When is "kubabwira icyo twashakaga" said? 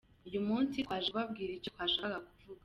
1.11-2.17